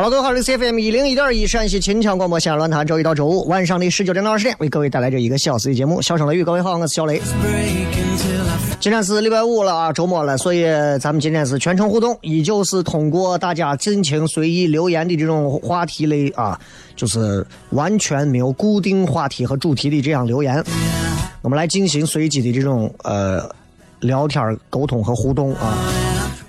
[0.00, 6.00] 好了，各位好，这里是 FM 一零一点一陕西秦腔广播西安论坛，周一到周五晚上的十九点到二十点，为各位带来这一个小时的节目。
[6.00, 7.20] 笑声雷雨，各位好，我是小雷。
[8.80, 10.64] 今天是礼拜五了啊，周末了，所以
[10.98, 16.58] 咱们今天是全程互动，依旧是通过大家尽情随意留言的这种话题类啊，
[16.96, 20.64] 就是完全没有固定话题和主题的这样留言，
[21.42, 23.46] 我们来进行随机的这种呃
[24.00, 25.76] 聊天沟通和互动啊。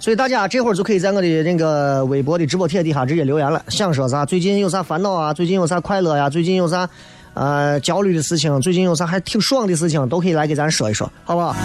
[0.01, 4.25] 所以大家这会儿就可以在我的那个微博的直播帖底下直接留言了，想说啥？
[4.25, 5.31] 最近有啥烦恼啊？
[5.31, 6.27] 最近有啥快乐呀？
[6.27, 6.89] 最近有啥
[7.35, 8.59] 呃焦虑的事情？
[8.61, 10.09] 最近有啥还挺爽的事情？
[10.09, 11.55] 都可以来给咱说一说，好不好？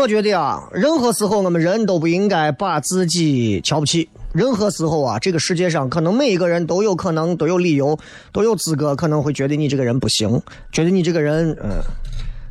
[0.00, 4.08] 我觉得啊，任何时候我们人都不应该把自己瞧不起。
[4.32, 7.98] 任何时候啊，这个世界上可能每一个人都有可能都有理由
[8.32, 10.40] 都有资格，可能会觉得你这个人不行，
[10.72, 11.82] 觉得你这个人，呃，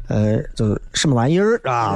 [0.09, 1.95] 呃，就什么玩意儿啊。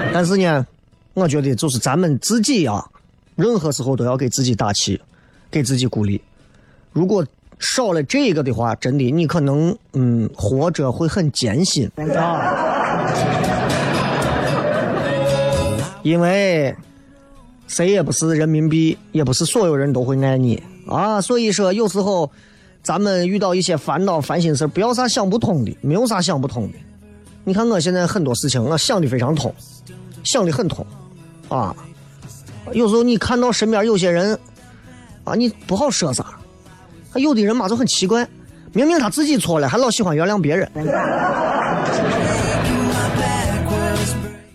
[0.12, 0.66] 但是呢，
[1.14, 2.84] 我觉得就是咱们自己啊，
[3.36, 5.00] 任何时候都要给自己打气，
[5.50, 6.20] 给自己鼓励。
[6.92, 7.24] 如果
[7.60, 13.14] 少了这个的话，真的你可能嗯活着会很艰辛啊，
[16.02, 16.74] 因为
[17.66, 21.20] 谁也不是人民币，也不是所有人都会爱你啊。
[21.20, 22.30] 所以说，有时候
[22.82, 26.78] 咱们遇到一些烦恼、烦心事不要啥想不通的，没有啥想不通的。
[27.44, 29.54] 你看我现在很多事情，我想的非常通，
[30.24, 30.84] 想的很通
[31.50, 31.76] 啊。
[32.72, 34.38] 有时候你看到身边有些人
[35.24, 36.24] 啊，你不好说啥。
[37.16, 38.26] 有的人嘛就很奇怪，
[38.72, 40.70] 明明他自己错了，还老喜欢原谅别人，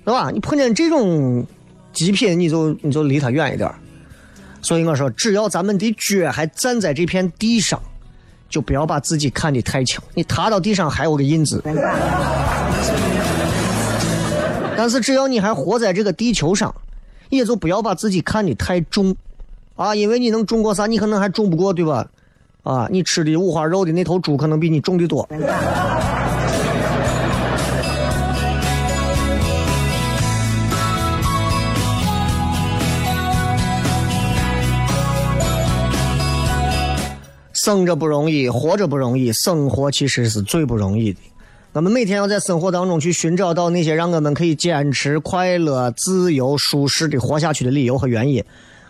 [0.05, 0.29] 对吧？
[0.31, 1.45] 你碰见这种
[1.91, 3.69] 极品，你就你就离他远一点。
[4.61, 7.79] 所以我说，只要咱们的脚还站在这片地上，
[8.49, 9.99] 就不要把自己看得太轻。
[10.13, 11.61] 你踏到地上还有个印子，
[14.77, 16.73] 但是只要你还活在这个地球上，
[17.29, 19.16] 也就不要把自己看得太重
[19.75, 20.87] 啊，因为你能重过啥？
[20.87, 22.07] 你可能还重不过，对吧？
[22.66, 25.28] 啊，你吃的五花肉的那头猪可能比你重的多。
[37.53, 41.20] 生着不容易，活着不容易，生活其实是最不容易的。
[41.73, 48.44] 我们每天要在生活当中去寻找到那些让我们可以坚持、快乐、自由、舒适的活下去的理由和原因。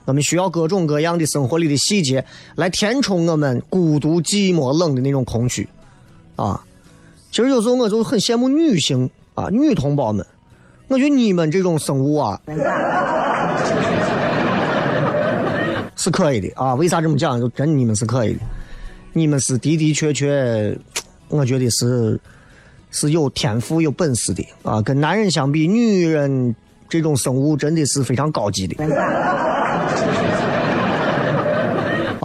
[0.05, 2.23] 我们需要各种各样的生活里的细节
[2.55, 5.67] 来填充我们孤独、寂寞、冷的那种空虚，
[6.35, 6.63] 啊！
[7.31, 10.25] 其实有时候我就很羡慕女性啊，女同胞们，
[10.87, 12.39] 我觉得你们这种生物啊
[15.97, 16.75] 是可以的啊。
[16.75, 17.37] 为啥这么讲？
[17.39, 18.39] 就真你们是可以的，
[19.11, 20.77] 你们是的的确确，
[21.27, 22.17] 我觉得是
[22.91, 24.81] 是有天赋、有本事的啊。
[24.81, 26.55] 跟男人相比，女人
[26.87, 28.75] 这种生物真的是非常高级的。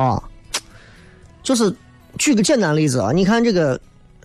[0.00, 0.22] 啊，
[1.42, 1.74] 就是
[2.18, 3.78] 举个简单例子啊，你看这个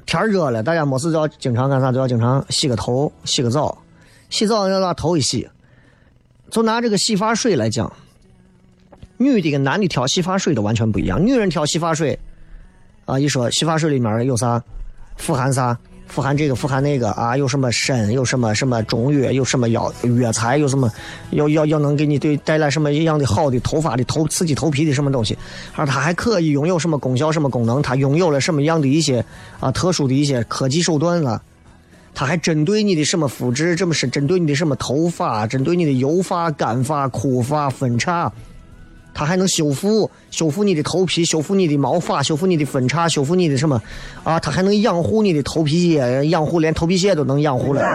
[0.06, 1.92] 天热了，大家没事就要经常干啥？
[1.92, 3.78] 就要经常洗个头、洗个澡。
[4.30, 5.48] 洗澡要把头一洗，
[6.50, 7.92] 就拿这个洗发水来讲，
[9.18, 11.24] 女的跟男的挑洗发水都完全不一样。
[11.24, 12.18] 女人挑洗发水，
[13.06, 14.62] 啊，一说洗发水里面有啥，
[15.18, 15.78] 富含啥？
[16.08, 20.90] 富含这个，富含那个啊，有什么参，有什么什么中药，有什么药药材，有什么
[21.32, 25.38] 要要要能给你对带来什么一样的好的头发的头刺激头皮的什么东西，
[25.76, 27.82] 而它还可以拥有什么功效、什么功能？
[27.82, 29.24] 它拥有了什么样的一些
[29.60, 31.42] 啊特殊的一些科技手段啊？
[32.14, 33.76] 它还针对你的什么肤质？
[33.76, 35.46] 这么是针对你的什么头发？
[35.46, 38.32] 针对你的油发、干发、枯发、分叉？
[39.18, 43.82] 它还能修复，修复你的头皮，修复你的毛发，修复你的分叉，修复你的什么？
[44.26, 47.82] 啊，它还能养护你的头皮屑，养护连头皮屑都能养护了。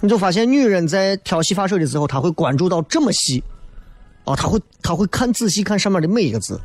[0.00, 3.42] 你就发现女人在挑洗发水的时候，她会关注到这么细，
[4.24, 6.60] 啊，她会她会看仔细看上面的每一个字，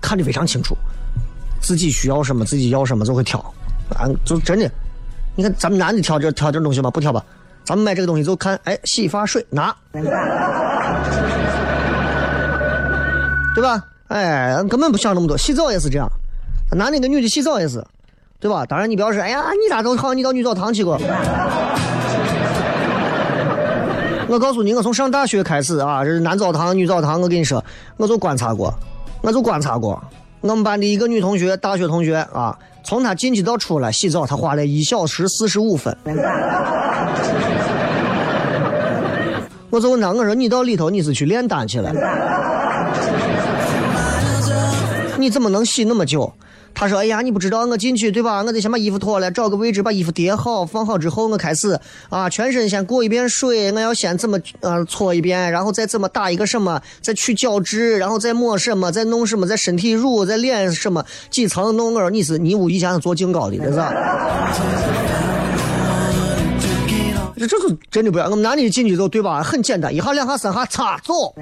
[0.00, 0.76] 看得非常清楚，
[1.60, 3.40] 自己需要什么，自己要什么就会挑，
[3.90, 4.70] 啊，就真的，
[5.34, 6.88] 你看咱们男的挑这挑这东西吗？
[6.88, 7.24] 不挑吧。
[7.68, 10.02] 咱们买这个东西就看，哎，洗发水拿，对
[13.62, 13.84] 吧？
[14.08, 15.36] 哎，根本不想那么多。
[15.36, 16.08] 洗澡也是这样，
[16.72, 17.84] 男的跟女的洗澡也是，
[18.40, 18.64] 对吧？
[18.64, 20.98] 当然你不要说，哎呀，你咋都好你到女澡堂去过？
[24.28, 27.62] 我告诉你，我从上大学开始啊，这是男澡堂、女澡堂，我跟你说，
[27.98, 28.72] 我就观察过，
[29.20, 30.02] 我就观察过，
[30.40, 35.94] 我们班的一个女同学，大学同学啊，从她进去到出来洗澡，她花了一小时四十五分。
[39.70, 41.92] 我就问他，我说你到里头你是去炼丹去了？
[45.18, 46.32] 你怎么能洗那么久？
[46.74, 48.40] 他说：“哎呀，你不知道，我进去对吧？
[48.44, 51.76] 我得先把衣服脱了，找个位置把衣服叠好，放好之后，我开始
[52.08, 61.92] 啊，全身先过一遍水，我要先怎么呃搓一遍，然后再怎么打一个什么，再去角质，然后再抹什么，再弄什么，再身体乳，再脸什么几层弄。
[61.94, 63.80] 我说你是你屋以前是做净膏的，这是。”
[67.38, 69.42] 这这是真的不要，我们男的进去都对吧？
[69.42, 71.34] 很简单，一下两下三下擦走。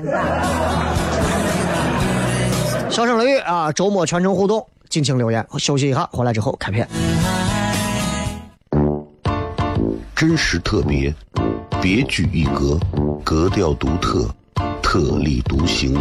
[2.90, 5.44] 笑声雷雨啊，周末全程互动，尽情留言。
[5.58, 6.86] 休息一下，回来之后开片。
[10.14, 11.14] 真实特别，
[11.82, 12.78] 别具一格，
[13.22, 14.28] 格调独特，
[14.82, 16.00] 特立独行，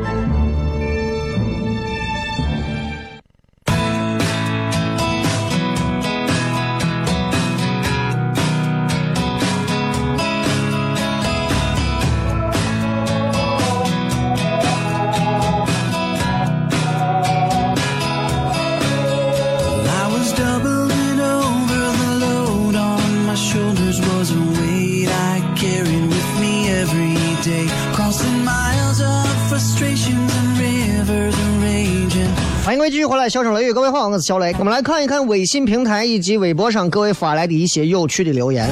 [32.81, 34.55] 各位继续回来，笑声雷雨，各位好，我是小雷。
[34.57, 38.67] 我们来看一看微信平台以及微博上各位发来的一些有趣的留言。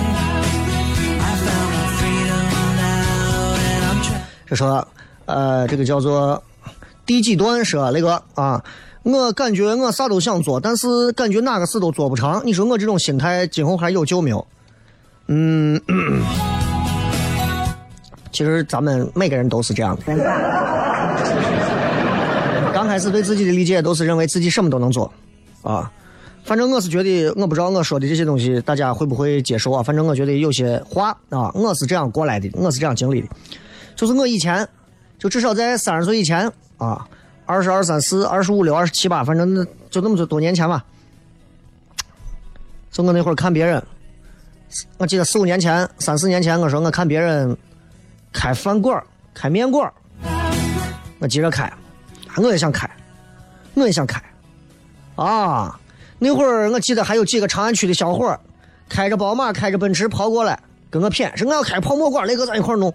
[4.48, 4.88] 这说，
[5.28, 6.42] 呃，这个叫做
[7.06, 8.64] 第几段说那个啊，
[9.04, 12.42] 我感觉我啥都想做，但是感觉哪个事都做不成。
[12.44, 14.48] 你说我这种心态今后还有救没有？
[15.28, 15.80] 嗯，
[18.32, 20.89] 其实咱们每个人都是这样的。
[23.00, 25.10] 开始对自己的理解都是认为自己什么都能做，
[25.62, 25.90] 啊，
[26.44, 29.82] 反正我是觉得，我不知道我说的这些东西大家会不会接受啊？
[29.82, 33.28] 反正我觉得有些话啊，我是这样过来的，我是这样经历的。
[33.96, 34.68] 就是我以前，
[35.18, 37.08] 就至少在三十岁以前啊，
[37.46, 40.84] 二十二、三四、二十五六、二十七八，反正就那么多多年前吧。
[42.92, 43.82] 就我那会儿看别人，
[44.98, 47.56] 我记得四五年前、三四年前，我说我看别人
[48.34, 49.02] 开饭馆、
[49.34, 49.90] 开面馆，
[51.20, 51.72] 我急着开，
[52.38, 52.90] 我也想开，
[53.74, 54.22] 我也想开，
[55.16, 55.80] 啊。
[56.22, 58.38] 那会儿我记得还有几个长安区的小伙儿，
[58.90, 60.60] 开着宝马，开着奔驰跑过来
[60.90, 62.94] 跟我谝，说我要开泡沫馆，雷哥咱一块弄。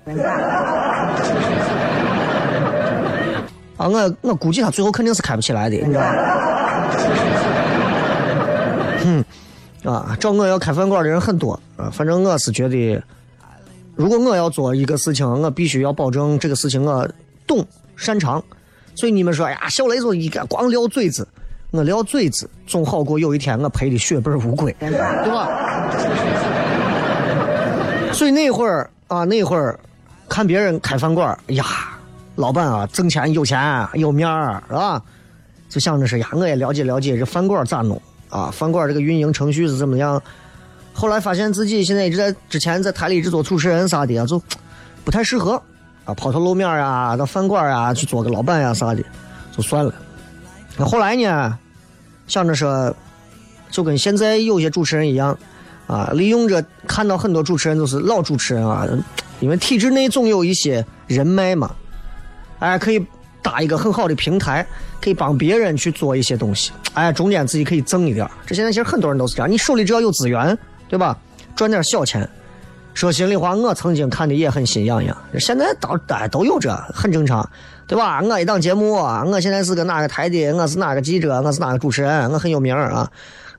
[3.79, 6.09] 啊，我我估计他最后肯定是开不起来的，你知道吗？
[9.07, 9.25] 嗯，
[9.85, 13.03] 啊，找我要开饭馆的人很多啊，反正我是觉得，
[13.97, 17.09] 如果我要做一个事情，我必须要保证这个事情我
[17.47, 18.45] 懂擅长。
[18.95, 21.27] 所以你们说，哎呀，小雷子一个光撂嘴子。
[21.71, 25.91] 我撂嘴子总好过有一天我赔的血本无归，对吧？
[28.13, 29.77] 所以那会儿啊，那会儿
[30.29, 31.65] 看别人开饭馆，呀，
[32.37, 35.03] 老板啊，挣钱有钱有面儿，是吧？
[35.69, 40.23] 就想着是呀，我也了解了解这饭馆咋弄啊，饭馆这个运营程序是怎么样。
[40.93, 44.41] 后来发现自己现在一直在之前在台里一直做主持人啥的，就
[45.05, 45.61] 不太适合
[46.05, 49.03] 啊，抛头露面啊，到饭馆啊去做个老板呀啥的，
[49.57, 49.93] 就算了。
[50.77, 51.59] 那后来呢？
[52.27, 52.97] 想着说，
[53.71, 55.39] 就跟现在有些主持人一样，
[55.87, 58.89] 啊，利用着看到很多主持人都是老主持人啊，
[59.41, 61.71] 因为体制内总有一些人脉嘛，
[62.61, 63.07] 哎，可以
[63.43, 64.67] 搭一个很好的平台，
[65.03, 68.27] 可以帮别人去做一些东西，哎，中间自己可以挣一点。
[68.47, 70.59] 这现在其实很多人都是这样，你手里只要有资源，
[70.89, 71.15] 对吧？
[71.55, 72.27] 赚点小钱。
[72.95, 77.47] 说心里话，我曾经看的也很心痒痒，现在都大都有这，很正常。
[77.87, 78.23] 对吧？
[78.23, 80.51] 我一档节目，我现在是个哪个台的？
[80.55, 81.43] 我是哪个记者？
[81.43, 82.31] 我是哪个主持人？
[82.31, 83.11] 我很有名啊！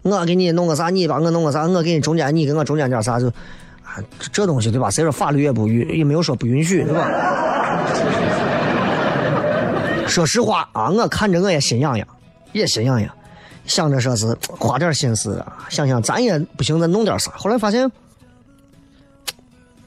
[0.02, 0.90] 我给你弄个啥？
[0.90, 1.68] 你帮我弄个啥？
[1.68, 3.20] 我给你中间，你给我中间点啥？
[3.20, 4.02] 就啊，
[4.32, 4.90] 这东西对吧？
[4.90, 7.08] 谁说法律也不允，也没有说不允许，对吧？
[10.08, 12.08] 说实话啊，我看着我也心痒痒，
[12.52, 13.08] 也心痒痒，
[13.68, 17.32] 想着说是花点心思，想想咱也不行，咱弄点啥？
[17.36, 17.92] 后来发现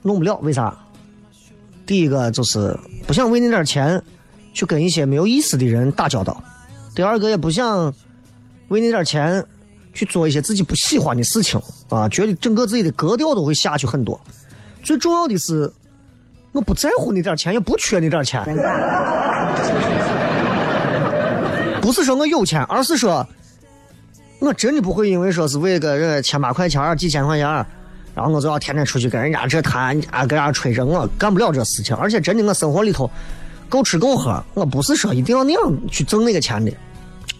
[0.09, 0.77] 弄不了，为啥？
[1.87, 4.03] 第一个就是不想为那点钱。
[4.55, 6.43] 去跟一些没有意思的人打交道，
[6.93, 7.95] 第二个也不想
[8.69, 9.45] 为那点钱
[9.93, 11.61] 去做一些自己不喜欢的事情
[11.91, 14.21] 啊，觉得整个自己的格调都会下去很多。
[14.83, 15.73] 最重要的是，
[16.51, 18.43] 我不在乎那点钱，也不缺那点钱。
[21.81, 23.25] 不是说我有钱，而是说，
[24.41, 27.65] 我真的不会因为说是为个人千把块钱、几千块钱，
[28.15, 31.97] 然后我就要天天出去跟人家这谈啊，跟人家吹着，我干不了这事情。
[31.97, 33.11] 而且真的，我生活里头。
[33.71, 35.61] 够吃够喝，我不是说一定要那样
[35.91, 36.73] 去挣那个钱的，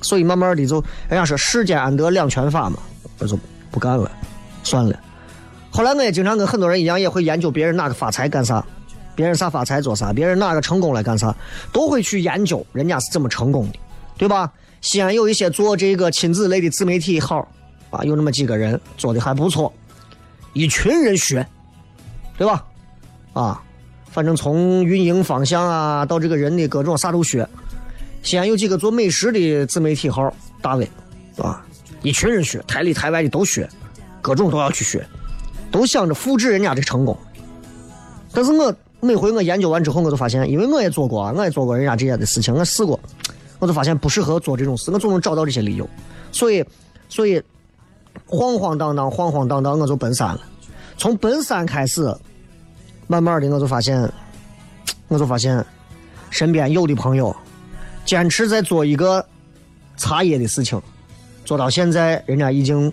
[0.03, 0.75] 所以慢慢的就
[1.09, 2.79] 人家说世间安得两全法嘛，
[3.19, 3.35] 我就
[3.71, 4.13] 不干了，
[4.63, 4.95] 算了。
[5.71, 8.63] 后来我也经常跟很多人一样，也会研究别人哪个发财干啥，
[9.17, 11.35] 别人啥发财做啥，别人哪个成功了干啥，
[11.73, 13.79] 都会去研究人家是怎么成功的，
[14.19, 14.53] 对吧？
[14.83, 17.49] 西安有一些做这个亲子类的自媒体号
[17.89, 19.73] 啊，有那么几个人做的还不错，
[20.53, 21.47] 一群人学，
[22.37, 22.65] 对吧？
[23.33, 23.63] 啊。
[24.11, 27.47] 反正从运营方向啊，到这个人的各种啥都学。
[28.23, 30.91] 西安有几个做美食的自媒体号，大 V，
[31.37, 31.65] 啊，
[32.03, 33.69] 一群人学，台里台外的都学，
[34.21, 35.07] 各种都要去学，
[35.71, 37.17] 都想着复制人家的成功。
[38.33, 42.99] 但是我每回我研究完之后，我就发现，因为我也做过，我也做过人家这些的事情，我试过，
[43.59, 45.89] 我就发现不适合做这种事，我总能找到这些理由。
[46.33, 46.65] 所以，
[47.09, 47.41] 所以
[48.27, 50.41] 晃晃荡荡，晃晃荡荡，我就奔三了。
[50.97, 52.15] 从奔三开始。
[53.11, 54.13] 慢慢的，我就发现，
[55.09, 55.65] 我就发现，
[56.29, 57.35] 身边有的朋友
[58.05, 59.25] 坚持在做一个
[59.97, 60.79] 茶叶的事情，
[61.43, 62.93] 做到现在，人家已经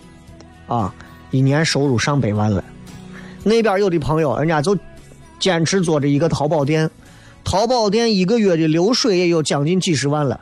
[0.67, 0.95] 啊，
[1.31, 2.63] 一年收入上百万了。
[3.43, 4.77] 那边有的朋友，人家就
[5.37, 6.89] 坚持做着一个淘宝店，
[7.43, 10.39] 淘宝店一个月的流水也有将近几十万了。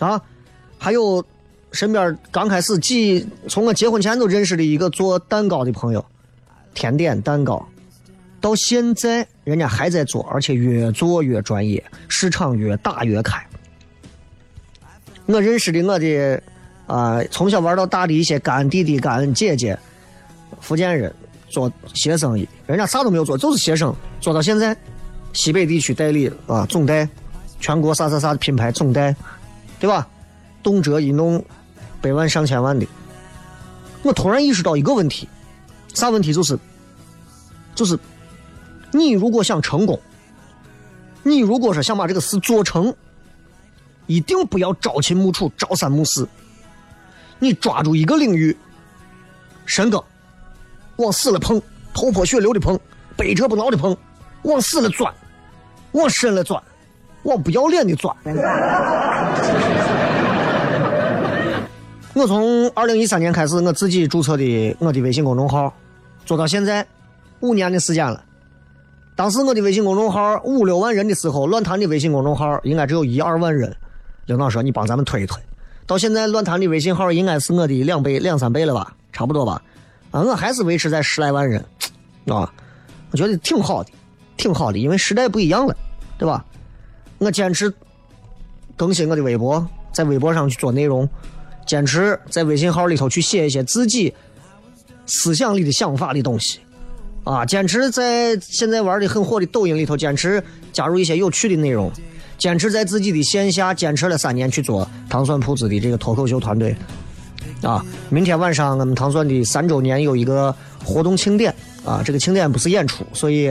[0.00, 0.20] 啊，
[0.76, 1.24] 还有
[1.74, 6.04] 身边刚开始几从我结婚前都认识的一个做蛋糕的朋友，
[6.72, 7.66] 甜点蛋糕。
[8.40, 13.44] 到现在，人家还在做，而且越做越专业，市场越打越开。
[15.26, 16.40] 我认识的我的
[16.86, 19.76] 啊，从小玩到大的一些干弟弟、干姐姐，
[20.60, 21.12] 福建人
[21.48, 24.76] 做鞋生意，人家啥都没有做，就是鞋生，做到现在，
[25.32, 27.08] 西北地区代理啊，总代，
[27.58, 29.16] 全国啥啥啥的品牌总代，
[29.80, 30.06] 对吧？
[30.62, 31.44] 动辄一弄
[32.04, 32.86] 百万上千万的。
[34.02, 35.26] 我突然意识到一个问题，
[35.94, 36.34] 啥问题？
[36.34, 36.58] 就是，
[37.74, 37.98] 就是。
[38.92, 39.98] 你如果想成功，
[41.24, 42.94] 你如果说想把这个事做成，
[44.06, 46.28] 一定不要朝秦暮楚、朝三暮四，
[47.40, 48.56] 你抓住一个领域，
[49.66, 50.00] 深耕，
[50.96, 51.60] 往死了碰，
[51.92, 52.78] 头破血流的碰，
[53.16, 53.96] 百折不挠的碰，
[54.42, 55.12] 往死了钻，
[55.90, 56.62] 往深了钻，
[57.24, 58.14] 往不要脸的钻。
[62.14, 65.72] 我从二零一三年开始，我自己注册的我的微信公众号，
[66.24, 66.86] 做到现在
[67.40, 68.24] 五年的时间了。
[69.16, 73.76] 当时我的微信公众号五六万人的时候，论坛的微信公众号应该只有一二万人。
[74.26, 75.42] 领导说：“你帮咱们推一推。”
[75.86, 79.60] 到现在，论坛的微信号应该是我的两倍、两三倍了吧，差不多吧。
[80.12, 81.60] 啊，我还是维持在十来万人，
[82.28, 82.48] 啊，
[83.10, 83.90] 我觉得挺好的，
[84.36, 85.76] 挺好的，因为时代不一样了，
[86.16, 86.44] 对吧？
[87.18, 87.72] 我坚持
[88.76, 91.08] 更新我的微博，在微博上去做内容。
[91.66, 94.12] 坚持在微信号里头去写一些自己
[95.06, 96.58] 思想里的想法的东西，
[97.24, 100.42] 啊，坚持在现在玩的很火的抖音里头，坚持
[100.72, 101.92] 加入一些有趣的内容，
[102.38, 106.74] 坚持在自己的线下坚持了三年去做糖蒜铺子的这个脱口秀团队，
[107.62, 111.54] 啊，明天晚上我们糖蒜的三周年有一个活动庆典，
[111.84, 113.50] 啊，这个庆典不是演出，所以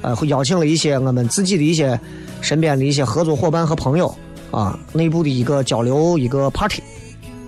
[0.00, 1.98] 呃会邀请了一些我们自己的一些
[2.40, 4.14] 身边的一些合作伙伴和朋友，
[4.50, 6.82] 啊，内部的一个交流一个 party。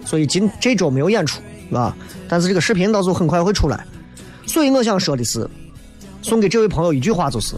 [0.06, 1.94] 所以今这周没有演出啊，
[2.28, 3.84] 但是这个视频到时候很快会出来。
[4.46, 5.46] 所以我想说的是，
[6.22, 7.56] 送给这位朋友一句话就是：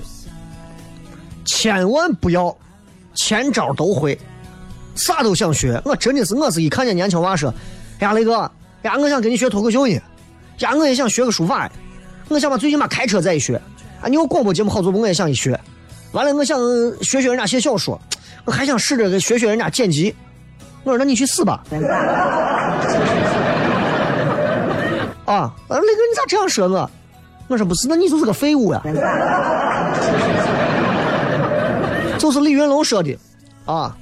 [1.45, 2.57] 千万不要
[3.14, 4.19] 千招都会，
[4.95, 5.81] 啥都想学。
[5.85, 7.52] 我真的是，我是一看见年轻娃说
[8.00, 8.50] ：“呀，雷哥，
[8.83, 10.00] 呀，我想跟你学脱口秀呢，
[10.61, 11.71] 呀，我也想学个书法，
[12.28, 13.61] 我想把最起码开车再一学。
[14.00, 14.99] 啊，你有广播节目好做不？
[14.99, 15.61] 我也想一学。
[16.12, 16.59] 完了，我想
[17.02, 18.00] 学学人家写小说，
[18.47, 20.14] 我还想试着学学人家剪辑。”
[20.92, 21.62] 我说：“那你去死吧！”
[25.26, 26.90] 啊，雷哥，你咋这样说我？
[27.49, 28.83] 我说不是，那你就是个废物呀！
[32.18, 33.16] 就是李云龙说的
[33.64, 33.95] 啊，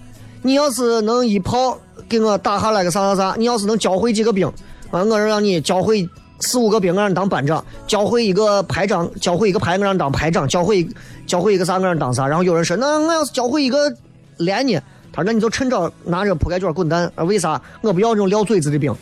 [0.42, 1.78] 你要是能一炮
[2.08, 4.46] 给我打下来个啥啥啥，你要是能教会几个兵，
[4.90, 6.08] 啊，我让你教会
[6.40, 10.88] 四五个兵，我让你当班长；教会一个排长，教会一个排，我让你当排长；教会
[11.26, 12.26] 教会一个啥，我让你当啥。
[12.26, 13.92] 然后有人说，那我要是教会一个
[14.38, 14.80] 连呢？
[15.16, 17.10] 他说：“那你就趁早拿着铺盖卷滚蛋！
[17.14, 17.58] 啊，为啥？
[17.80, 18.94] 我不要这种撂嘴子的兵。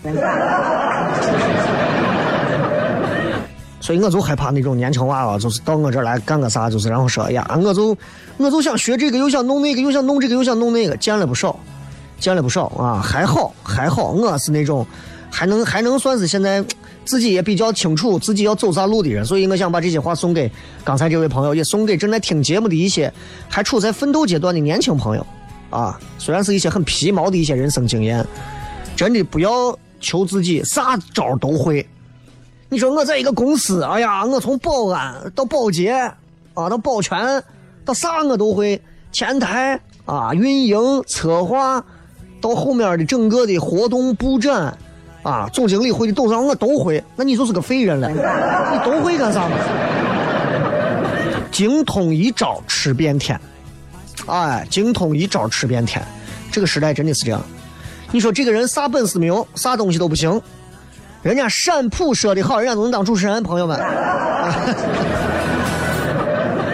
[3.81, 7.97] 所以我就害怕那种年轻娃娃，就是到我这儿来干个啥，就是然后说：哎呀，我就
[8.37, 11.59] 我就想学这个，又想弄那个，又想弄这个，又想弄那个，见了不少，
[12.21, 13.03] 见了不少啊！
[13.05, 14.87] 还好还好，我是那种
[15.31, 16.65] 还能还能算是现在
[17.05, 20.51] 自己也比较清楚自己要走啥路的人，所以我想把这些话送给
[20.85, 23.13] 刚才这位朋友，也送给正在听节目的一些
[23.49, 25.27] 还处在奋斗阶段的年轻朋友。”
[25.75, 28.25] 啊，虽然是一些很皮毛的一些人生经验，
[28.95, 31.85] 真的不要求自己啥招都会。
[32.69, 35.91] 你说我在一个公司，哎呀，我从保安到保洁
[36.55, 37.43] 啊，到保全，
[37.85, 41.85] 到啥我都会，前台啊，运营、策划，
[42.41, 44.79] 到后面的整个的活动布展
[45.25, 47.03] 啊，总经理会的董事长我都会。
[47.17, 49.57] 那你就是个废人了，你都会干啥嘛？
[51.51, 53.41] 精通一招吃遍天。
[54.27, 56.05] 哎，精通一招吃遍天，
[56.51, 57.41] 这个时代真的是这样。
[58.11, 60.41] 你说这个人啥本事没有，啥东西都不行，
[61.23, 63.79] 人家陕普说的好，人家都能当主持人，朋友们。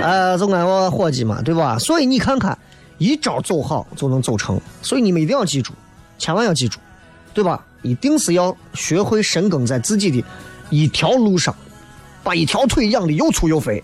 [0.02, 1.78] 呃，总管我伙计嘛，对吧？
[1.78, 2.56] 所以你看看，
[2.98, 4.60] 一招走好就能走成。
[4.82, 5.72] 所以你们一定要记住，
[6.18, 6.78] 千万要记住，
[7.34, 7.62] 对吧？
[7.82, 10.22] 一定是要学会深耕在自己的
[10.68, 11.54] 一条路上，
[12.22, 13.82] 把一条腿养的又粗又肥。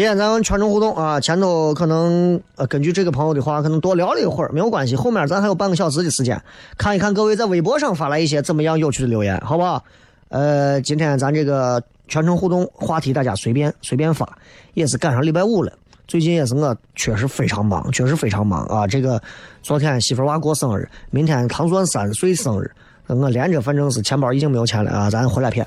[0.00, 6.42] 今天咱们全程互动啊，前头可能呃根据这个朋友的话，可能多聊了一会儿，没有关系，后面咱还有半个小时的时间，
[6.78, 9.84] 看一看各位在微博上发来一些怎么样有趣的留言，好不好？
[10.30, 14.26] 呃，今天咱这个全程互动话题，大家随便随便发，
[14.72, 15.70] 也是赶上礼拜五了，
[16.08, 18.86] 最近也是我确实非常忙，确实非常忙啊。
[18.86, 19.20] 这个
[19.60, 22.70] 昨天媳妇娃过生日，明天糖蒜三十岁生日，
[23.06, 25.66] 我连着反正是钱包已经没有钱了啊，咱回来片。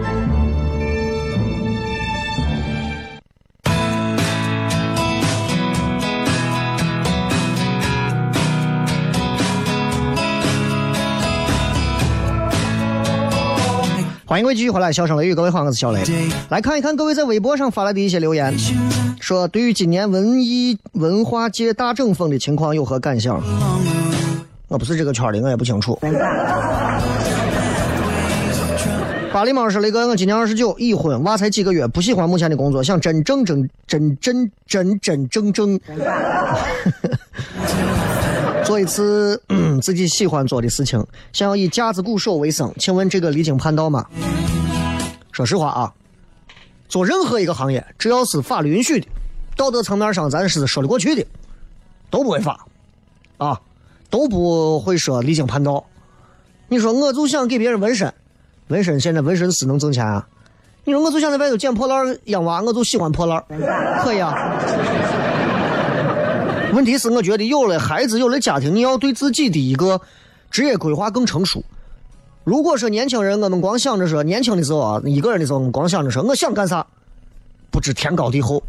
[14.31, 16.01] 欢迎各位继续回来，笑声雷雨，各位好，我是小雷。
[16.47, 18.57] 来看一看各位在微博上发来的一些留言，
[19.19, 23.43] 说对于今年文艺文化界大整风的情况有何感想？
[24.69, 25.99] 我不是这个圈的，我也不清楚。
[29.33, 35.77] 巴黎猫说：“雷哥，我今年二十九，已婚，娃才几个月，不喜欢目前的工作，想真正真真真真真正正
[38.63, 39.41] 做一次
[39.81, 44.05] 自己喜欢做的事情，想要以架子鼓手为生，请问这个离经叛道吗？
[45.31, 45.93] 说实话啊，
[46.87, 49.07] 做任何一个行业，只要是法律允许的，
[49.55, 51.25] 道德层面上咱是说得过去的，
[52.09, 52.65] 都不违法，
[53.37, 53.59] 啊，
[54.09, 55.83] 都不会说离经叛道。
[56.67, 58.13] 你说我就想给别人纹身，
[58.67, 60.27] 纹身现在纹身师能挣钱啊？
[60.83, 63.43] 你说我就想在外头捡破烂养娃，我就喜欢破烂，
[64.03, 64.33] 可以啊。
[66.73, 69.99] 问题是，我觉得有了孩子，有了家庭，你要对自己的一个
[70.49, 71.63] 职业规划更成熟。
[72.45, 76.85] 如果说年轻人，我们光想着说年轻的时候啊，一个人的时候，我们光想着说我想干啥，
[77.69, 78.63] 不知天高地厚。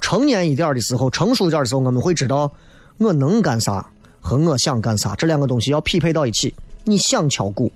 [0.00, 2.50] 成年一点的时候，成熟一点的时候，我们会知道
[2.96, 3.84] 我能干啥
[4.20, 6.54] 和我想干啥这两个东西要匹配到一起。
[6.84, 7.70] 你想敲鼓，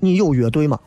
[0.00, 0.78] 你有乐队吗？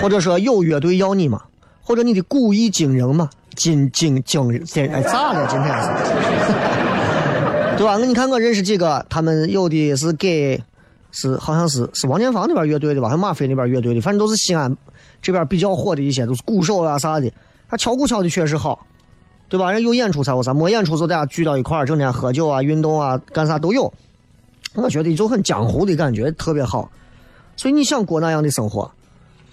[0.00, 1.42] 或者说有乐队要你吗？
[1.84, 3.28] 或者你的古意惊人吗？
[3.54, 4.90] 今今今今！
[4.92, 5.46] 哎，咋了？
[5.46, 5.88] 今天 是，
[7.76, 7.96] 对吧？
[7.98, 10.62] 那你看，我认识几个，他们有的是给，
[11.10, 14.74] 是好像是是王建房那边乐队的吧，还有马飞那边乐队的，反正都是西安
[15.20, 17.30] 这边比较火的一些，都是鼓手啊啥的。
[17.68, 18.86] 他敲鼓敲的确实好，
[19.48, 19.70] 对吧？
[19.72, 23.92] 人有演出才有啥，没演出就大家聚到一块儿，整天喝酒啊、运动啊、干啥都有。
[24.74, 26.90] 我觉得就很江湖的感觉，特别好。
[27.56, 28.90] 所以你想过那样的生活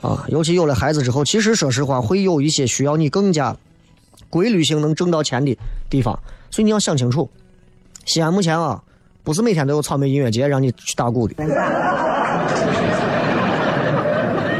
[0.01, 0.25] 啊？
[0.29, 3.55] 尤其有了孩子之后，其实说实话，会有一些需要你更加。
[4.29, 5.57] 规律性能挣到钱的
[5.89, 6.17] 地方，
[6.51, 7.29] 所以你要想清楚。
[8.05, 8.81] 西安目前啊，
[9.23, 11.35] 不是每天都有草莓音乐节让你去打鼓的。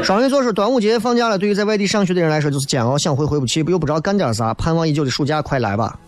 [0.02, 5.98] 双鱼座是，端午节放假了，对于在外地上学的人来说就是煎熬，想回回不去，又不知道干点啥，盼望已久的暑假快来吧。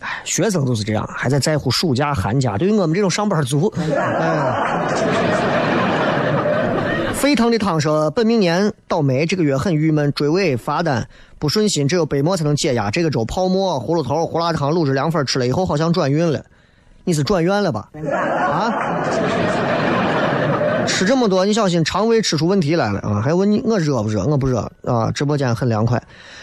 [0.00, 5.45] 哎，学生就是这样，还在在乎暑假寒假，对于我们这种上班族，哎。
[7.16, 12.90] 沸腾的汤说：“本命年倒霉，这个月很郁闷，追尾罚单不顺心，只有杯沫才能解压。
[12.90, 16.44] 这个周泡沫、葫芦头、胡辣汤、卤汁凉粉吃了以后，好像转运了。
[17.04, 17.88] 你是转院了吧？
[18.46, 18.70] 啊？
[20.86, 23.22] 吃这么多，你小心肠胃吃出问题来了啊！
[23.22, 24.26] 还问你我热不热？
[24.26, 25.10] 我不热啊！
[25.10, 26.00] 直播间很凉快。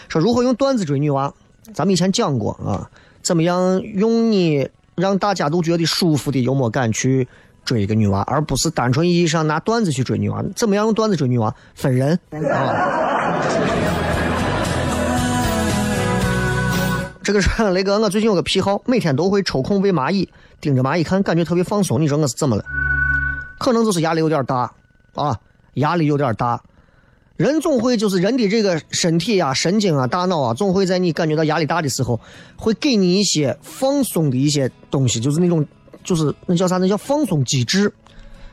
[0.08, 1.32] 说如何用段子追女娃？
[1.72, 2.90] 咱们以前讲过啊，
[3.22, 7.28] 怎么样用你让大家都觉得舒服的幽默感去。”
[7.64, 10.44] 追一个女娃，而不是单纯意义上拿段子去追女娃。
[10.54, 11.54] 怎么样用段子追女娃？
[11.74, 13.40] 分人啊！
[17.22, 20.28] 这个是雷哥，我最近有个癖好，每天都会抽空喂蚂蚁，
[20.60, 22.00] 盯着蚂蚁看，感觉特别放松。
[22.00, 22.64] 你说我是怎么了？
[23.58, 24.70] 可能就是压力有点大
[25.14, 25.38] 啊，
[25.74, 26.62] 压力有点大。
[27.36, 32.20] 人总会就是人的这个身体啊、神经啊、大脑啊，总会在你感觉到压力大的时候，
[32.56, 35.66] 会给你一些放松的一些东西，就是那种。
[36.04, 36.76] 就是那叫啥？
[36.76, 37.92] 那叫放松机制。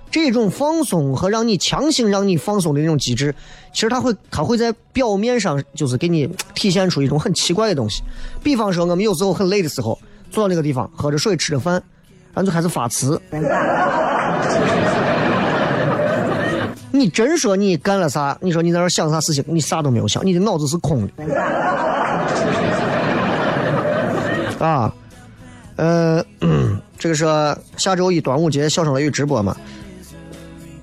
[0.09, 3.33] 这种放松和让你强行让你放松的那种机制，
[3.71, 8.03] 其实它会它会在表面上就是给你体现出一种很奇怪的东西。
[8.43, 9.97] 比方说，我们有时候很累的时候，
[10.29, 11.75] 坐到那个地方，喝着水，吃着饭，
[12.33, 13.21] 然后就开始发词。
[16.91, 18.37] 你真说你干了啥？
[18.41, 19.41] 你说你在那想啥事情？
[19.47, 21.13] 你啥都没有想，你的脑子是空的。
[24.59, 24.93] 啊，
[25.77, 26.21] 呃。
[27.01, 27.25] 这个是
[27.77, 29.57] 下周一端午节小声雷雨直播嘛？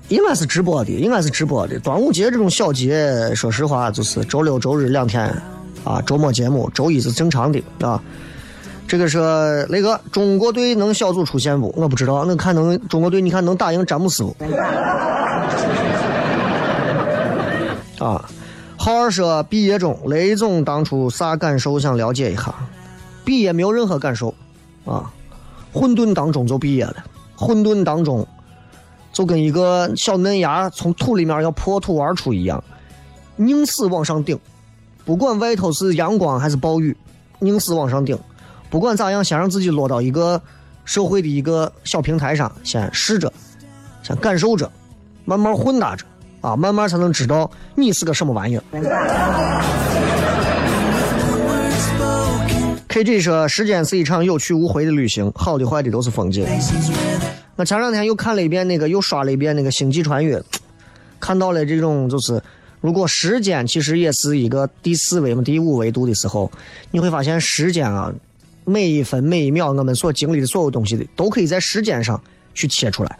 [0.09, 1.79] 应该是直播的，应该是直播的。
[1.79, 5.33] 端午节这种小节，说实话就是周六周日两天
[5.85, 8.03] 啊，周末节目，周一是正常的啊。
[8.85, 11.73] 这个是雷哥，中国队能小组出线不？
[11.77, 14.35] 我不知道，那看能中国队，你看能打赢詹姆斯不？
[18.03, 18.29] 啊，
[18.75, 21.79] 浩儿说毕业中，雷总当初啥感受？
[21.79, 22.53] 想了解一下。
[23.23, 24.35] 毕业没有任何感受
[24.83, 25.09] 啊，
[25.73, 26.95] 混沌当中就毕业了，
[27.35, 28.27] 混沌当中
[29.11, 32.63] 就跟一个小嫩芽从土里面要破土而出一样，
[33.35, 34.37] 宁死往上顶，
[35.05, 36.95] 不管外头是阳光还是暴雨，
[37.39, 38.17] 宁死往上顶，
[38.69, 40.41] 不管咋样，先让自己落到一个
[40.85, 43.31] 社会的一个小平台上，先试着，
[44.03, 44.71] 先感受着，
[45.25, 46.05] 慢慢混搭着。
[46.41, 48.63] 啊，慢慢才能知道你是个什么玩意儿。
[52.89, 56.43] KG 说，时间是一场有去无回的旅行，好的坏的都是风景。
[57.55, 60.39] 我前两天又看了一遍那个，又刷了一遍那个《星际穿越》，
[61.19, 62.41] 看到了这种就是，
[62.81, 66.51] 如果时间其实也是一个第四维嘛、第五维度的时候，
[66.89, 68.11] 你会发现时间啊，
[68.65, 72.19] 每一分每一秒我们所经历的所有东西的，都可以在时间上
[72.55, 73.19] 去切出来。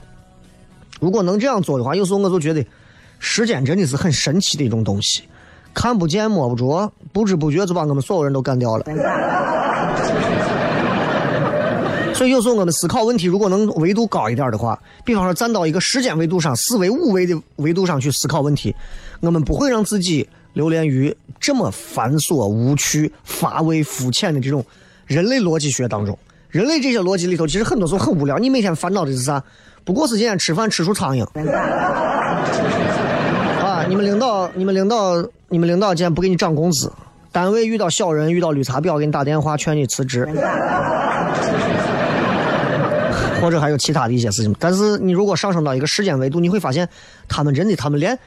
[1.00, 2.66] 如果能这样做的话，有时候我就觉得。
[3.22, 5.24] 时间真的是很神奇的一种东西，
[5.74, 8.86] 看不见摸不着，不知不觉就把我们所有人都干掉了。
[12.14, 18.76] 所以有时候我们思考问题，如果能维度高一点的话，比方说站到一个时间维度上、四维、五维的维度上去思考问题，
[19.22, 24.66] 我们不会让自己流连于这么繁琐、无趣、乏味、肤浅的这种
[25.06, 26.18] 人类逻辑学当中。
[26.50, 28.38] 人类这些逻辑里头，其实很多时候很无聊。
[28.38, 29.42] 你每天烦恼的是啥？
[29.86, 31.26] 不过是今天吃饭吃出苍蝇。
[33.90, 35.16] 你们领导，你们领导，
[35.48, 36.92] 你们领导今天不给你涨工资，
[37.32, 40.28] 单位遇到小人，遇到绿茶婊，给你打电话劝你辞职，
[43.42, 44.56] 或者还有其他的一些事情。
[44.60, 46.88] 但是你如果上升到一个时间维度，你会发现，
[47.28, 48.20] 他们真的，他们连，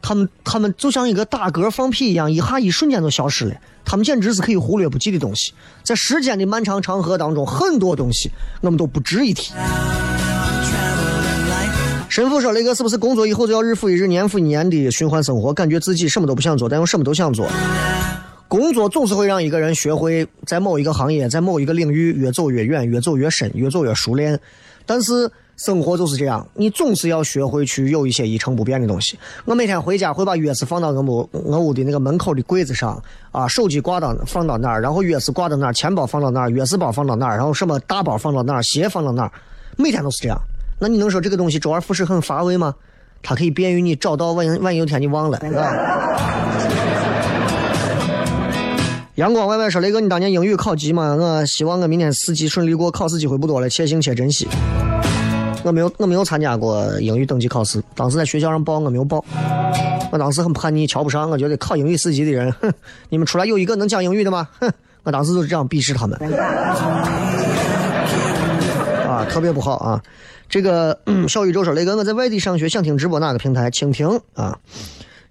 [0.00, 3.54] 他们，他们就像一个打嗝放屁一样，一下一瞬间就消失了。
[3.84, 5.52] 他们简直是可以忽略不计的东西，
[5.82, 8.30] 在时间的漫长长河当中，很多东西
[8.62, 9.52] 我们都不值一提。
[12.10, 15.54] 神父说：“雷哥是不是工作以后就要日复一日、年复一年的循环生活？
[15.54, 17.46] 感觉自己什么都不想做，但又什么都想做。
[18.48, 24.36] 工作总是会让一个人学会在某一个行业、在某一个领域越走越远、越走越深、越走越熟练。
[24.84, 29.16] 但是生活就是这样，你总是要学会去有一些一成不变的东西。
[29.44, 39.30] 我每天回家会把钥匙放到我屋我屋的那个门口的柜子上，啊，手机挂到放到那儿，然后钥匙挂到那儿，钱包放到那儿，钥匙包放到那儿，然后什么大包放到那儿，鞋放到那儿，
[39.76, 40.36] 每天都是这样。”
[40.80, 42.74] 那你能说这个东西周而复始很乏味吗？
[43.22, 45.70] 它可以便于你找到万万一有天你忘了，是吧
[49.16, 51.14] 阳光 Y Y 说：“雷哥，你当年英语考级吗？
[51.14, 54.48] 我希望我明年四级顺利过，考试机会不多了，且行且珍惜。
[55.62, 59.22] 我没有，我没有参加过英语等级考试，当时在学校上报，我没有报。
[60.10, 62.72] 我当时很叛逆，瞧不上，我觉得考英语四级的人，哼，
[63.10, 64.48] 你们出来有一个能讲英语的吗？
[64.58, 66.18] 哼，我当时就是这样鄙视他们。
[69.06, 70.02] 啊，特别不好啊。”
[70.50, 73.70] 这个小宇宙说：“雷哥，我在外地上学，想听直播哪个平台？
[73.70, 74.58] 蜻蜓啊。”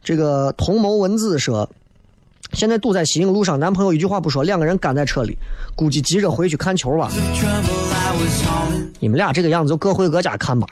[0.02, 1.70] 这个同谋文字说
[2.54, 5.38] ：“现在堵在西营路上，男朋友一句话不说，两个人干在车里，
[5.76, 7.12] 估计急着回去看球吧。
[9.02, 10.66] 你们俩这个样子就各回各家看吧。”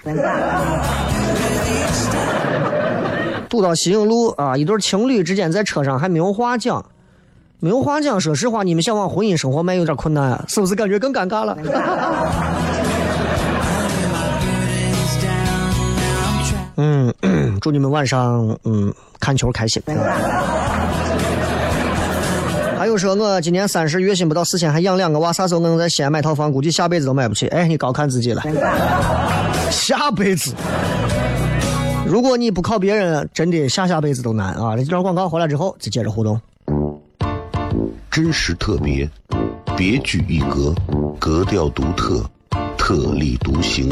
[3.49, 6.85] 堵到西营路啊，一对情侣之间在车上还没有话讲，
[7.59, 8.19] 没有话讲。
[8.19, 11.57] 说实话，你们想往婚姻生活迈有点困难啊，是不是感觉更尴尬了？
[16.77, 17.13] 嗯，
[17.59, 19.81] 祝你们晚上嗯看球开心。
[22.77, 26.51] 还有说，我今年三十，月薪不到四千，还养两个娃，啥时候能在西安买套房？
[26.51, 27.47] 估计下辈子都买不起。
[27.47, 28.43] 哎，你高看自己了。
[29.71, 30.53] 下辈子，
[32.05, 34.77] 如果你不靠别人，真的下下辈子都难啊！
[34.77, 36.39] 这段广告回来之后，再接着互动。
[38.11, 39.09] 真实特别，
[39.75, 40.73] 别具一格，
[41.19, 42.23] 格调独特，
[42.77, 43.91] 特立独行。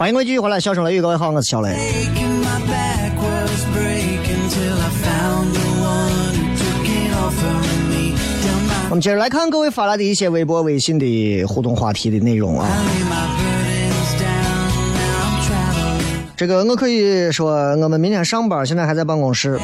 [0.00, 1.76] 欢迎各位继续回来，笑声雷雨，各位好，我是小雷。
[8.88, 12.66] 我们接着来看各位发来的一些微博、微信的互动话题的内容啊。
[16.34, 19.60] 这个我可以说，我们明天上班，现在还在办公室。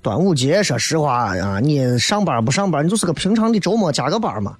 [0.00, 4.54] 端午节，说实话啊，你上班不上班，你就是个平常的周末加个班嘛，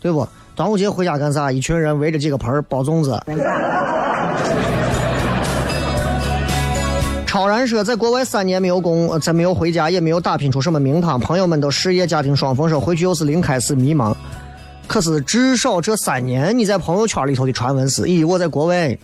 [0.00, 0.28] 对不？
[0.60, 1.50] 端午节回家干啥？
[1.50, 3.18] 一群人围着几个盆包粽子。
[7.26, 14.14] 超然说，在国外三年没有工，再没有回家，也没有打拼出什么名堂，朋友们都事业家庭双丰收，回去又是零开始迷茫。
[14.86, 18.94] 可是至少这三年，你在朋友圈里头的传闻是：咦，我在国外。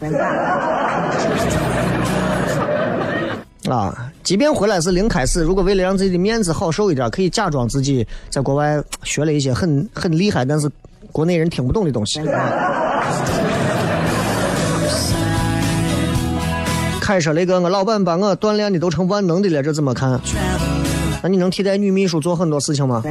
[3.71, 10.71] 啊，即便回来是零开始，如果为了让自己的面子好受一点，可以假装自己在国外学了一些很很厉害，但是。
[11.17, 12.21] 国内人听不懂的东西。
[17.01, 20.21] 开车那个，我老板把我锻炼的都成万能的了，这怎么看？
[21.23, 23.03] 那你能替代女秘书做很多事情吗？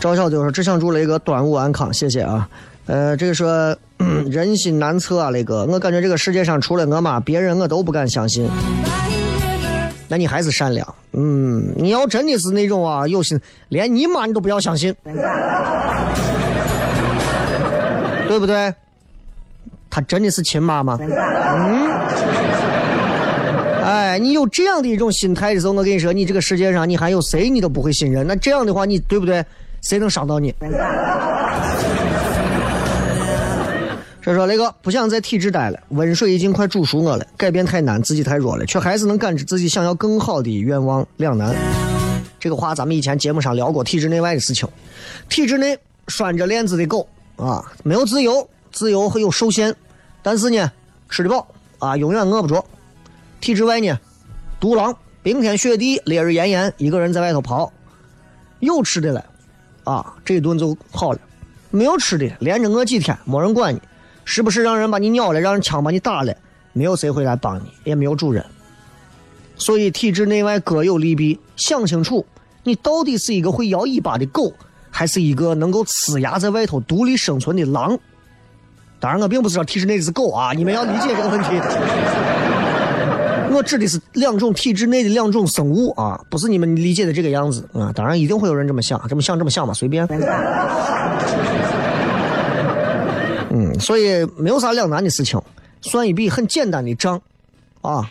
[0.00, 2.48] 赵小丢说只想祝雷哥端午安康，谢谢啊。
[2.86, 3.76] 呃，这个说
[4.30, 8.48] 人心难测啊，雷哥，我感觉这个世界上除了我妈，别人我都不敢相信。
[10.12, 14.94] 那你还是善良，嗯，你要真的是那种啊有心，连你妈你都不要相信，
[18.28, 18.74] 对不对？
[19.88, 20.98] 他真的是亲妈吗？
[21.00, 21.90] 嗯，
[23.82, 28.26] 哎，你有这样的一种心态的时候，我跟你说，你这个世界上你还有谁你都不会信任？
[28.26, 29.42] 那这样的话，你对不对？
[29.80, 30.54] 谁能伤到你？
[34.22, 37.26] 说说那个不想在体制待了，温水已经快煮熟我了。
[37.36, 41.52] 改变太难，自己太弱了，却还是能感知自己想要更好的愿望两难。
[42.38, 44.68] 这个话咱们以前节目上聊过体制内外的事情。
[45.28, 49.74] 体制内拴着链子的狗啊，没有自由，自由会有受限，
[50.22, 50.70] 但是呢，
[51.08, 51.48] 吃得饱
[51.80, 52.64] 啊，永远饿不着。
[53.40, 53.98] 体制外呢，
[54.60, 57.72] 独狼，冰天雪地，烈日炎炎，一个人在外头跑，
[58.60, 59.24] 有吃的了
[59.82, 61.18] 啊，这一顿就好了；
[61.72, 63.80] 没有吃的，连着饿几天，没人管你。
[64.24, 66.34] 是不是让人把你咬了，让人枪把你打了？
[66.72, 68.44] 没有谁会来帮你，也没有主人。
[69.56, 72.24] 所以体制内外各有利弊，想清楚，
[72.64, 74.52] 你到底是一个会摇尾巴的狗，
[74.90, 77.98] 还是一个能够呲牙在外头独立生存的狼？
[78.98, 81.48] 当然，我并不是说体制内的是狗啊，你们要理解这个问题。
[83.52, 87.92] 我指的是两种体制内的两种生物啊，不是你们理解的这个样子啊。
[87.94, 90.08] 当然，一定会有人这么想，这么想，这么想嘛，随便。
[93.82, 95.38] 所以没有啥两难的事情，
[95.80, 97.20] 算一笔很简单的账，
[97.80, 98.08] 啊，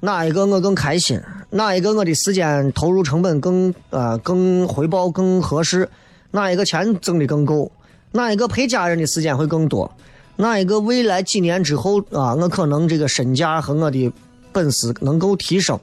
[0.00, 5.88] 哪一个我更开心，哪一个我的时间投入成本更呃更回报更合适，
[6.30, 7.70] 哪一个钱挣的更够，
[8.12, 9.90] 哪一个陪家人的时间会更多，
[10.36, 14.12] 哪一个未来几年之后啊，我可能这个身价和我的
[14.52, 15.76] 本事能够提升，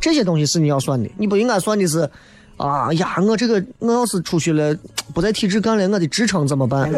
[0.00, 2.08] 这些东西是你要算的，你不应该算的是，
[2.56, 4.72] 啊呀，我这个我要是出去了，
[5.12, 6.88] 不在体制干了，我的职称怎么办？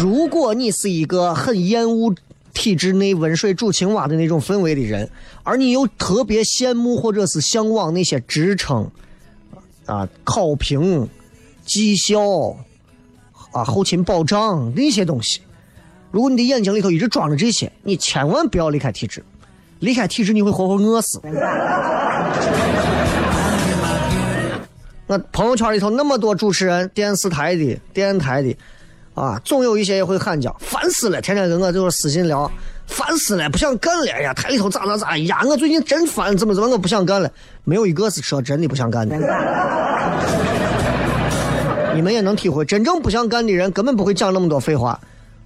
[0.00, 2.14] 如果你是一个很厌恶
[2.54, 5.10] 体制内温水煮青蛙的那种氛围的人，
[5.42, 8.90] 而你又特别羡慕或者是向往那些职称，
[9.86, 11.08] 啊，考评、
[11.64, 12.20] 绩效，
[13.52, 15.40] 啊，后勤保障那些东西，
[16.10, 19.24] 如果你的眼睛里头一直装着这些，你千万不要离开体制，
[19.80, 21.20] 离开体制你会活活饿死。
[25.06, 28.56] 那朋友圈里头那么多主持人，电视台的、电台的，
[29.14, 31.20] 啊，总有一些也会喊叫，烦死了！
[31.20, 32.50] 天天跟我就是私信聊，
[32.86, 34.32] 烦死了，不想干了呀！
[34.32, 35.42] 台里头咋咋咋呀？
[35.44, 37.30] 我最近真烦，怎么怎么我不想干了？
[37.64, 39.16] 没有一个是说真的不想干的。
[41.94, 44.98] 你们也能体会，真正不想干的人根本不会讲那么多废话，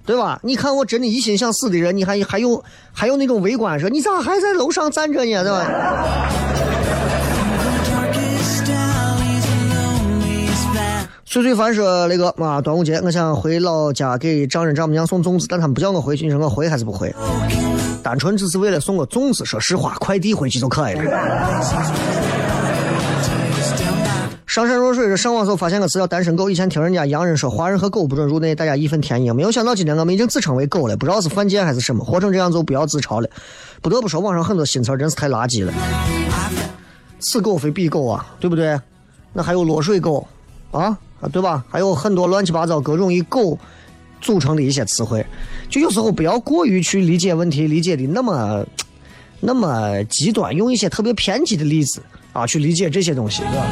[0.05, 0.39] 对吧？
[0.43, 2.63] 你看我真的一心想死的人，你还还有
[2.93, 5.43] 还有那种围观说你咋还在楼上站着呢？
[5.43, 5.67] 对吧？
[11.37, 17.13] 翠翠凡说：“那个啊，端午节我想回老家给丈人丈母娘送粽子，但他们不叫我回去，你说我回还是不回？
[18.01, 21.03] 单纯只是为了送个粽子，说实话，快递回去就可以了。”
[24.47, 29.35] 上善若水是上网时候发现个词叫单身狗，以前听人家洋人说华人和狗不准入内，大家义愤填膺。
[29.35, 33.29] 没有想到今天我们已经自称为狗了，不知道是犯贱还是什么，活成这样就不要自嘲了。
[33.79, 35.71] 不得不说，网上很多新词真是太垃圾了。
[37.19, 38.75] 此狗非彼狗啊，对不对？
[39.33, 40.27] 那还有落水狗
[40.71, 41.63] 啊，啊对吧？
[41.69, 43.57] 还有很多乱七八糟各种以狗
[44.21, 45.25] 组成的一些词汇，
[45.69, 48.65] 就有时候不要过于去理解问题，理解的那么
[49.39, 52.01] 那么极端，用一些特别偏激的例子
[52.33, 53.65] 啊去理解这些东西，对吧？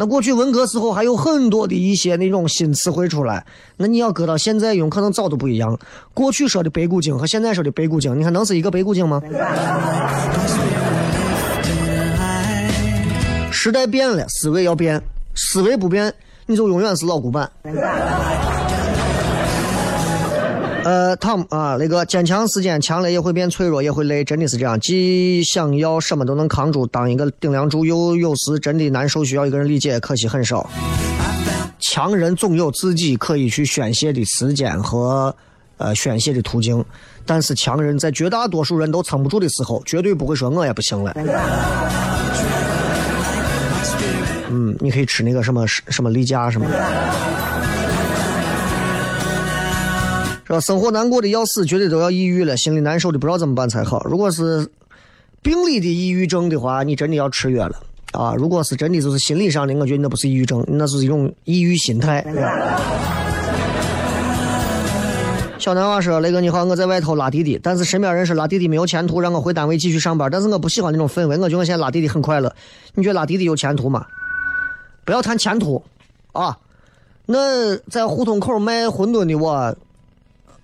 [0.00, 3.44] 那过去文革时候还有很多的一些那种新词汇出来，
[3.76, 5.76] 那你要搁到现在用，可能早都不一样。
[6.14, 9.20] 过去说的白骨精和现在说的白骨精，你看能是一个白骨精吗？
[13.50, 15.02] 时代变了，思维要变，
[15.40, 16.12] 思维不变，
[16.46, 17.48] 你就永远是老古板。
[20.84, 24.80] 呃，Tom 啊，那个坚强时间强了也会变，脆弱也会累，真的是这样。
[24.80, 30.68] 既想要什么都能扛住，当一个顶梁柱，又有时真的难受，需要一个人理解，可惜很少。
[31.78, 35.34] 强人总有自己可以去宣泄的时间和
[35.76, 36.84] 呃宣泄的途径，
[37.26, 41.14] 但是强人在绝大多数人都撑不住的时候，绝对不会说我也不行了。
[44.50, 46.74] 嗯，你可以吃那个什么什么例假什么的。
[50.46, 50.60] 是吧？
[50.60, 52.56] 生活难过的要死，绝对都要抑郁了。
[52.56, 54.02] 心里难受的不知道怎么办才好。
[54.04, 54.66] 如果是
[55.42, 57.76] 病理的抑郁症的话，你真的要吃药了
[58.12, 58.34] 啊！
[58.34, 62.24] 如果是真的就是心理上的，我觉得那不是抑郁症，那是一种抑郁心态。
[65.58, 70.30] 小南娃说：“雷哥你好，我在外头拉滴滴，但是身边人说拉滴滴没有前途，让我回单位继续上班。
[70.30, 72.50] 但是我不喜欢那种氛围，我觉得我现在拉滴滴很快乐。
[72.94, 74.06] 你觉得拉滴滴有前途吗？
[75.08, 75.82] 不要谈前途
[76.32, 76.58] 啊！
[77.24, 79.74] 那在胡同口卖馄饨的我。”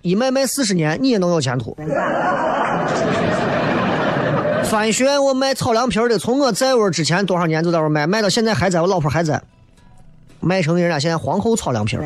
[0.03, 1.75] 一卖卖四十年，你也能有前途。
[4.65, 9.41] 翻旋，我卖炒凉皮的，从我在位之前多少年就在这卖，卖到现在还在，我老婆还在，
[10.41, 11.97] 卖成人家现在皇后炒凉皮。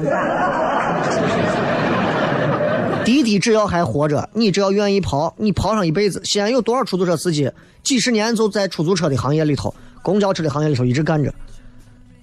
[3.04, 6.22] 滴滴只要还活着，你只要愿意跑，你跑上一辈子。
[6.24, 7.52] 西安有多少出租车司机，
[7.84, 11.34] 几十年就在出租车的行业里头，公交车的行业里头一直干着，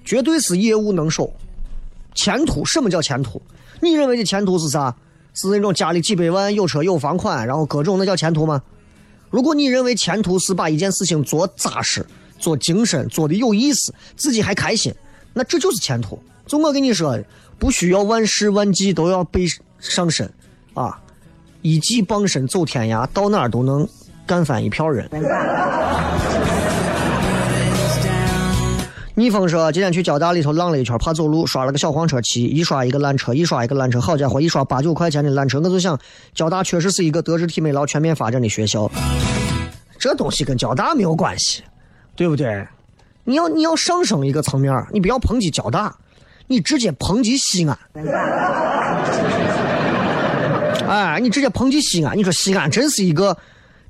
[0.07, 1.31] 绝对是业务能手。
[2.15, 3.43] 前途，什么叫前途？
[3.83, 4.97] 你认为的前途是啥？
[5.35, 8.63] 是那种家里几百万、有车有房款，然后各种，那叫前途吗？
[9.29, 12.07] 如果你认为前途是把一件事情做扎实、
[12.39, 14.95] 做精深、做的有意思，自己还开心，
[15.35, 16.19] 那这就是前途。
[16.47, 17.19] 就我跟你说，
[17.59, 19.45] 不需要万事万计都要背
[19.79, 20.33] 上身，
[20.73, 20.99] 啊，
[21.61, 23.87] 一技傍身走天涯，到哪儿都能
[24.25, 25.07] 干翻一票人。
[29.19, 35.99] 逆风说：“今天去交大里头浪了一圈，怕走路，刷了个小黄车骑，一刷一个烂车，一刷一个烂车，好家伙，一刷八九块钱的烂车，我就想，
[36.35, 38.91] 交大确实是一个德智体美劳全面发展的学校。
[39.99, 41.63] 这东西跟交大没有关系，
[42.15, 42.69] 对不对？
[43.25, 45.97] 你要你要上升一个层面，你不要抨击交大，
[46.47, 47.79] 你直接抨击西安。
[50.87, 53.35] 哎，你直接抨击西安，你说西安真是一个，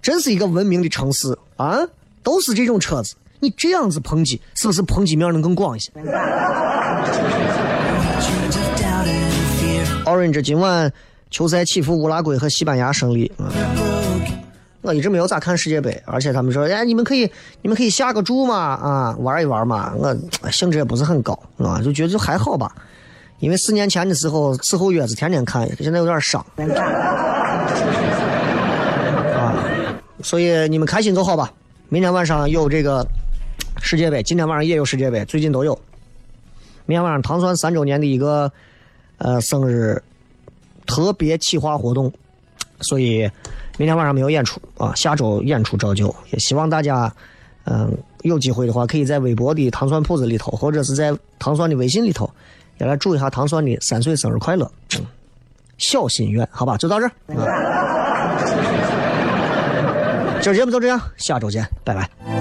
[0.00, 1.80] 真是一个文明的城市啊，
[2.22, 5.92] 都是这种车子。”你这样子抨击，是不是抨击面能更广一些
[10.04, 10.92] ？Orange 今晚
[11.30, 13.30] 球赛起伏，乌拉圭和西班牙胜利。
[14.82, 17.28] 我一直没有咋看世界杯，而且他们说，哎，你们可以，
[17.60, 19.92] 你们可以下个注嘛，啊，玩一玩嘛。
[19.96, 20.16] 我
[20.50, 22.70] 兴致也不是很高，啊，就觉得就还好吧。
[23.40, 26.40] 因为四年前的时候，伺候月子天天看，现在有点伤。
[29.34, 29.58] 啊，
[30.22, 31.52] 所以你们开心就好吧。
[31.88, 33.04] 明天晚上有这个。
[33.80, 35.78] 世界杯，今天晚上也有世界杯，最近都有。
[36.86, 38.50] 明天晚上糖酸三周年的一个
[39.18, 40.02] 呃生日
[40.86, 42.12] 特别企划活动，
[42.80, 43.30] 所以
[43.76, 46.14] 明天晚上没有演出啊，下周演出照旧。
[46.30, 47.12] 也希望大家
[47.64, 52.30] 嗯有机会的话，可以在微博的糖酸铺子里头，或者是在糖酸的微信里头，
[52.78, 54.70] 也来祝一下糖酸的三岁生日快乐。
[55.78, 57.12] 小心愿，好吧，就到这儿。
[60.40, 62.35] 今儿节目就这样，下周见，拜拜。